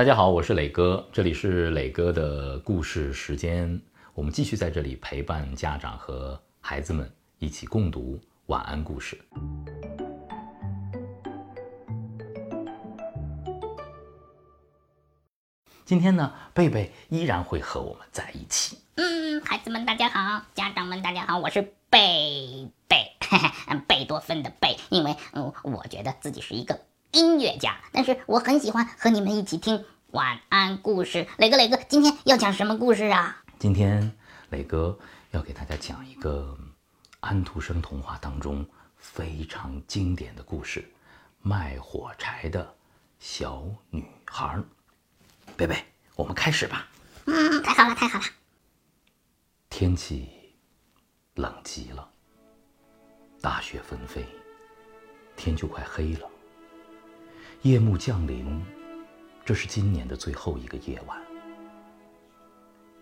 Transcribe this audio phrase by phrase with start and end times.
[0.00, 3.78] 大家好，我是磊哥，这里是磊哥的故事时间。
[4.14, 9.20] 我们继续在这里陪伴家长和孩子们一起共读晚安故事。
[15.84, 18.78] 今天呢，贝贝依然会和我们在一起。
[18.94, 23.16] 嗯，孩子们大家好，家长们大家好，我是贝贝，
[23.86, 26.80] 贝多芬的贝，因为嗯，我觉得自己是一个
[27.12, 31.26] 音乐家，但是我很喜欢和你们一起听晚安故事。
[31.38, 33.42] 磊哥，磊哥，今天要讲什么故事啊？
[33.58, 34.12] 今天
[34.50, 34.96] 磊哥
[35.32, 36.56] 要给大家讲一个
[37.18, 38.64] 安徒生童话当中
[38.96, 40.88] 非常经典的故事——
[41.42, 42.74] 卖火柴的
[43.18, 44.62] 小女孩。
[45.56, 45.84] 贝贝，
[46.14, 46.86] 我们开始吧。
[47.24, 48.24] 嗯，太好了，太好了。
[49.68, 50.28] 天气
[51.34, 52.08] 冷极了，
[53.40, 54.24] 大雪纷飞，
[55.36, 56.30] 天就快黑了。
[57.62, 58.64] 夜幕降临，
[59.44, 61.20] 这是今年的最后一个夜晚。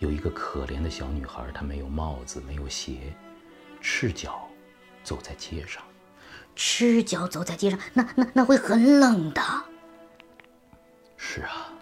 [0.00, 3.14] 有一个可怜的小女孩，她没有帽子，没有鞋，
[3.80, 4.48] 赤脚
[5.04, 5.80] 走在街上。
[6.56, 9.40] 赤脚走在街上，那那那会很冷的。
[11.16, 11.72] 是啊。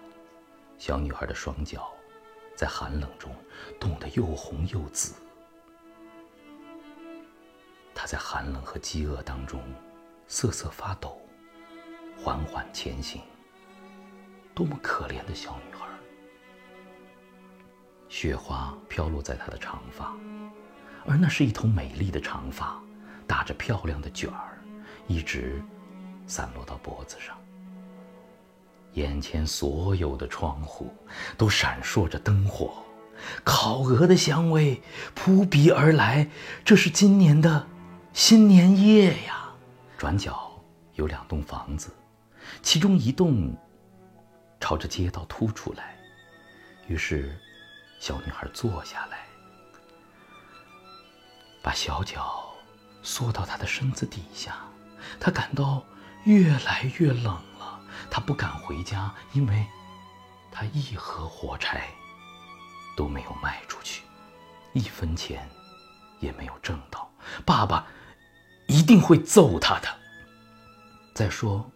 [0.77, 1.91] 小女孩的双脚
[2.55, 3.35] 在寒冷中
[3.81, 5.15] 冻得又红又紫，
[7.95, 9.59] 她在寒冷和饥饿当中
[10.27, 11.19] 瑟瑟发抖，
[12.23, 13.23] 缓缓前行。
[14.55, 15.87] 多么可怜的小女孩！
[18.09, 20.17] 雪花飘落在她的长发，
[21.07, 22.77] 而那是一头美丽的长发，
[23.27, 24.59] 打着漂亮的卷儿，
[25.07, 25.63] 一直
[26.27, 27.37] 散落到脖子上。
[28.95, 30.93] 眼前所有的窗户
[31.37, 32.83] 都闪烁着灯火，
[33.45, 34.83] 烤鹅的香味
[35.15, 36.29] 扑鼻而来。
[36.65, 37.65] 这是今年的
[38.13, 39.51] 新年夜呀！
[39.97, 40.51] 转角
[40.95, 41.91] 有两栋房子，
[42.63, 43.57] 其中一栋
[44.61, 45.97] 朝着街道凸出来。
[46.87, 47.39] 于是，
[48.01, 49.27] 小女孩坐下来，
[51.63, 52.55] 把小脚
[53.03, 54.57] 缩到她的身子底下。
[55.21, 55.85] 她感到
[56.25, 57.39] 越来越冷。
[58.11, 59.67] 他不敢回家，因为，
[60.53, 61.89] 他一盒火柴
[62.97, 64.05] 都没有卖出去，
[64.73, 65.47] 一分钱
[66.21, 67.11] 也没有挣到。
[67.45, 67.87] 爸爸
[68.67, 69.89] 一定会揍他的。
[71.13, 71.69] 再说，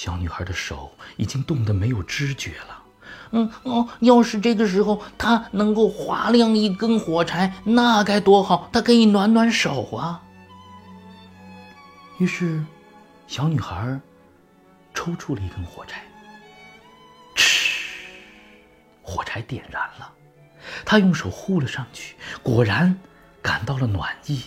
[0.00, 2.82] 小女孩的手已经冻得没有知觉了。
[3.32, 8.70] 嗯哦，要是这个时候她能够划亮一根火柴，那该多好！
[8.72, 10.22] 她可以暖暖手啊。
[12.16, 12.64] 于是，
[13.26, 14.00] 小女孩。
[14.94, 16.02] 抽出了一根火柴，
[17.36, 18.06] 嗤，
[19.02, 20.12] 火柴点燃了。
[20.84, 22.98] 他用手护了上去，果然
[23.40, 24.42] 感到了暖意。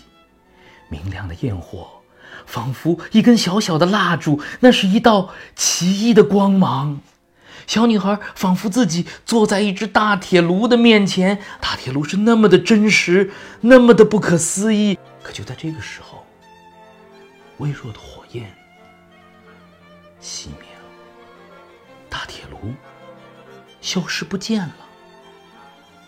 [0.89, 2.02] 明亮的焰火，
[2.45, 6.99] 仿佛一根小小的蜡烛，那是一道奇异的光芒。
[7.65, 14.97] 小女孩仿佛自己坐在一只大铁炉的面前，大铁炉是那么的真实，那么的不可思议。
[15.21, 16.25] 可就在这个时候，
[17.59, 18.53] 微弱的火焰。
[20.21, 20.89] 熄灭了，
[22.09, 22.73] 大铁炉
[23.79, 24.75] 消失不见了，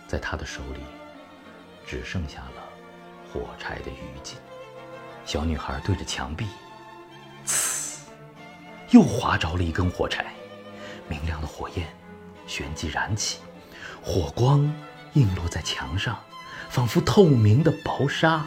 [0.06, 0.80] 在他的手里
[1.86, 2.62] 只剩下了
[3.32, 4.34] 火柴的余烬。
[5.26, 6.46] 小女孩对着墙壁，
[7.44, 7.98] 呲，
[8.90, 10.24] 又划着了一根火柴，
[11.08, 11.86] 明亮的火焰
[12.46, 13.40] 旋即燃起，
[14.00, 14.72] 火光
[15.14, 16.16] 映落在墙上，
[16.70, 18.46] 仿佛透明的薄纱。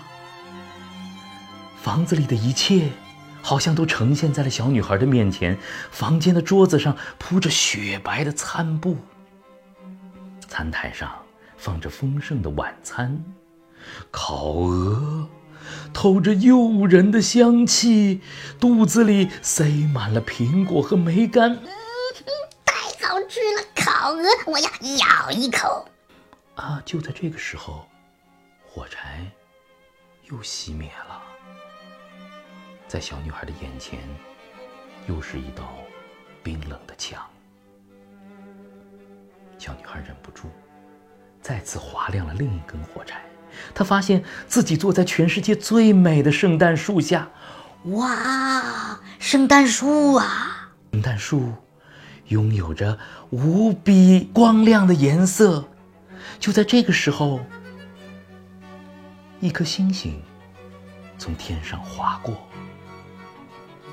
[1.81, 2.89] 房子里的一切。
[3.41, 5.57] 好像都呈现在了小女孩的面前。
[5.91, 8.97] 房间的桌子上铺着雪白的餐布，
[10.45, 11.09] 餐台上
[11.57, 13.23] 放着丰盛的晚餐，
[14.11, 15.25] 烤鹅
[16.01, 18.21] 透着诱人的香气，
[18.57, 21.51] 肚子里塞满了苹果和梅干。
[21.51, 21.69] 嗯，
[22.63, 23.61] 太好吃了！
[23.75, 25.85] 烤鹅，我要咬一口。
[26.55, 26.81] 啊！
[26.85, 27.85] 就在这个时候，
[28.65, 29.29] 火柴
[30.31, 31.21] 又熄灭了。
[32.87, 33.99] 在小女孩的眼前，
[35.05, 35.79] 又是一道
[36.41, 37.29] 冰冷的墙。
[39.57, 40.47] 小女孩忍不住，
[41.41, 43.28] 再次划亮了另一根火柴。
[43.73, 47.29] 她发现自己坐在全世界最美的圣诞树下。
[47.85, 50.71] 哇，圣诞树啊！
[50.91, 51.53] 圣诞树
[52.27, 52.97] 拥有着
[53.29, 55.65] 无比光亮的颜色。
[56.39, 57.39] 就在这个时候，
[59.39, 60.21] 一颗星星
[61.17, 62.35] 从天上划过。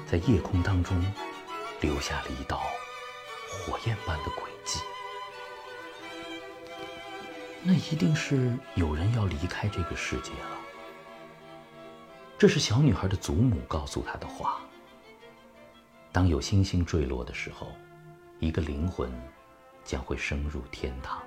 [0.06, 0.96] 在夜空当中，
[1.80, 2.62] 留下了一道
[3.48, 4.80] 火焰般的轨迹。
[7.68, 10.56] 那一定是有人要离开这个世界了。
[12.38, 14.60] 这是小女孩的祖母告诉她的话。
[16.12, 17.72] 当有星星坠落的时候，
[18.38, 19.12] 一个灵魂
[19.84, 21.20] 将会升入天堂。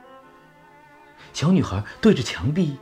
[1.33, 2.77] 小女孩对着墙壁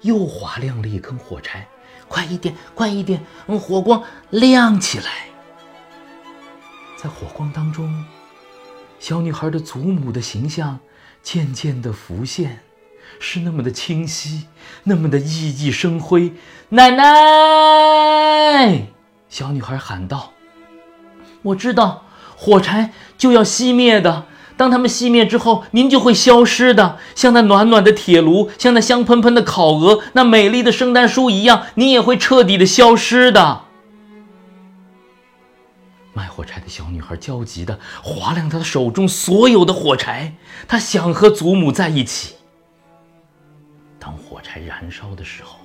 [0.00, 1.68] 又划亮了一根火柴，
[2.08, 3.22] 快一点，快一点！
[3.48, 5.28] 嗯，火光亮起来，
[6.96, 8.02] 在火光当中，
[8.98, 10.80] 小女孩的祖母的形象
[11.22, 12.58] 渐渐的浮现，
[13.20, 14.44] 是那么的清晰，
[14.84, 16.32] 那么的熠熠生辉。
[16.70, 17.04] 奶奶，
[19.28, 20.32] 小女孩喊道
[21.42, 22.04] ：“我知道，
[22.36, 24.26] 火柴就要熄灭的。”
[24.58, 33.62] 当它们熄灭之后，您就会消失的，像那暖暖的铁炉，像那香喷喷的烤鹅，那美丽的圣诞树一样，您也会彻底的消失的。
[36.12, 40.34] 卖火柴的小女孩焦急的划亮她手中所有的火柴，
[40.66, 42.34] 她想和祖母在一起。
[44.58, 45.58] 燃烧的时候。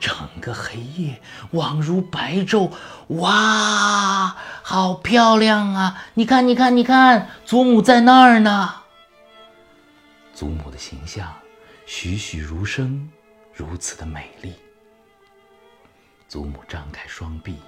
[0.00, 1.20] 整个黑夜
[1.52, 2.72] 宛如白昼，
[3.08, 6.06] 哇，好漂亮啊！
[6.14, 8.82] 你看，你看，你看，祖母在那儿呢。
[10.34, 11.32] 祖母的形象
[11.86, 13.08] 栩栩如生，
[13.54, 14.54] 如此的美丽。
[16.26, 17.60] 祖母张开双臂，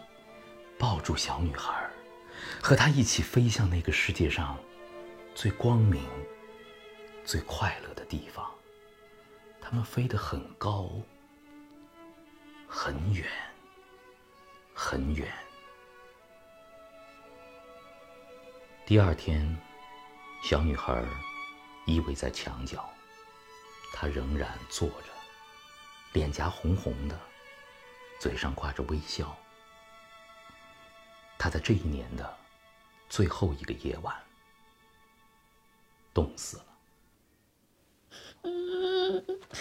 [0.79, 1.73] 抱住小女孩，
[2.61, 4.59] 和她一起飞向那个世界上
[5.35, 6.03] 最光明、
[7.25, 8.45] 最快乐的地方。
[9.73, 10.91] 他们飞得很高。
[12.69, 13.27] 很远，
[14.75, 15.33] 很远。
[18.85, 19.57] 第二天，
[20.43, 21.03] 小女孩
[21.87, 22.87] 依偎在墙角，
[23.95, 25.09] 她仍然坐着，
[26.13, 27.19] 脸颊红红的，
[28.21, 29.35] 嘴上挂着微笑。
[31.39, 32.39] 她在这一年的
[33.09, 34.15] 最后一个夜晚，
[36.13, 36.72] 冻死了。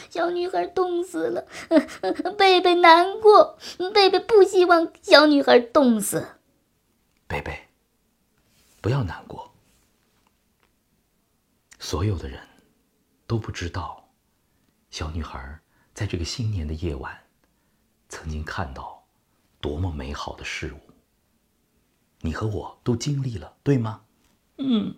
[0.10, 1.48] 小女孩冻死了，
[2.38, 3.58] 贝贝难过。
[3.94, 6.28] 贝贝不希望小女孩冻死。
[7.28, 7.68] 贝贝，
[8.82, 9.52] 不要难过。
[11.80, 12.40] 所有的人
[13.26, 14.10] 都不知道，
[14.90, 15.60] 小女孩
[15.94, 17.18] 在这个新年的夜晚，
[18.10, 19.04] 曾经看到
[19.60, 20.80] 多么美好的事物。
[22.20, 24.04] 你和我都经历了，对吗？
[24.58, 24.96] 嗯。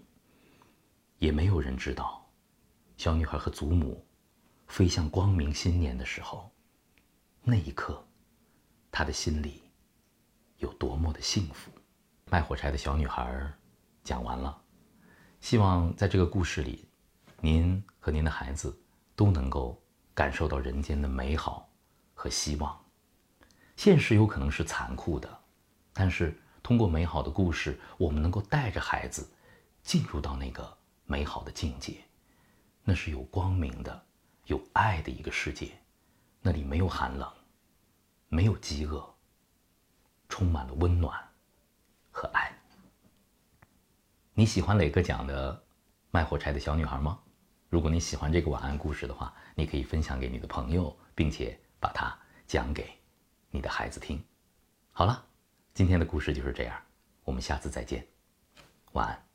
[1.19, 2.29] 也没有人知道，
[2.97, 4.05] 小女孩和祖母。
[4.73, 6.49] 飞向光明新年的时候，
[7.43, 8.03] 那一刻，
[8.91, 9.61] 他的心里
[10.57, 11.69] 有多么的幸福。
[12.31, 13.53] 卖火柴的小女孩
[14.03, 14.59] 讲完了，
[15.39, 16.87] 希望在这个故事里，
[17.39, 18.75] 您和您的孩子
[19.15, 19.79] 都能够
[20.15, 21.69] 感受到人间的美好
[22.15, 22.83] 和希望。
[23.75, 25.39] 现实有可能是残酷的，
[25.93, 29.31] 但是通过美好的故事，我们能够带着孩子
[29.83, 30.75] 进入到那个
[31.05, 32.03] 美好的境界，
[32.83, 34.05] 那是有光明的。
[34.45, 35.71] 有爱的一个世界，
[36.41, 37.31] 那里没有寒冷，
[38.27, 39.13] 没有饥饿，
[40.27, 41.17] 充满了温暖
[42.11, 42.51] 和爱。
[44.33, 45.63] 你喜欢磊哥讲的
[46.11, 47.19] 卖火柴的小女孩吗？
[47.69, 52.97] 如果你喜欢这个晚安故事的话，你可以分享给你的朋友，并且把它讲给
[53.49, 54.23] 你的孩子听。
[54.91, 55.25] 好了，
[55.73, 56.79] 今天的故事就是这样，
[57.23, 58.05] 我们下次再见，
[58.91, 59.32] 晚安。